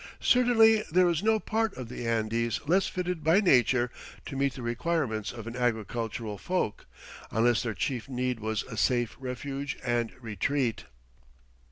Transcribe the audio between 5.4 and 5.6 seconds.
an